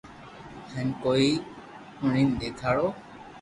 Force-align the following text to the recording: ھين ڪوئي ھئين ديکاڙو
ھين 0.71 0.87
ڪوئي 1.03 1.29
ھئين 2.01 2.27
ديکاڙو 2.39 2.87